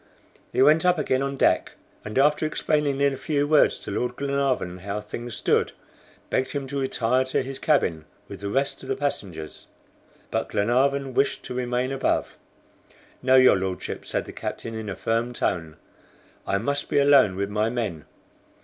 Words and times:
He 0.51 0.63
went 0.63 0.83
up 0.83 0.97
again 0.97 1.21
on 1.21 1.37
deck, 1.37 1.73
and 2.03 2.17
after 2.17 2.43
explaining 2.47 2.99
in 3.01 3.13
a 3.13 3.17
few 3.17 3.47
words 3.47 3.79
to 3.81 3.91
Lord 3.91 4.15
Glenarvan 4.15 4.79
how 4.79 4.99
things 4.99 5.35
stood, 5.37 5.73
begged 6.31 6.53
him 6.53 6.65
to 6.69 6.79
retire 6.79 7.23
to 7.25 7.43
his 7.43 7.59
cabin, 7.59 8.05
with 8.27 8.39
the 8.39 8.49
rest 8.49 8.81
of 8.81 8.89
the 8.89 8.95
passengers. 8.95 9.67
But 10.31 10.49
Glenarvan 10.49 11.13
wished 11.13 11.43
to 11.43 11.53
remain 11.53 11.91
above. 11.91 12.35
"No, 13.21 13.35
your 13.35 13.57
Lordship," 13.57 14.03
said 14.03 14.25
the 14.25 14.33
captain 14.33 14.73
in 14.73 14.89
a 14.89 14.95
firm 14.95 15.33
tone, 15.33 15.77
"I 16.47 16.57
must 16.57 16.89
be 16.89 16.97
alone 16.97 17.35
with 17.35 17.51
my 17.51 17.69
men. 17.69 18.05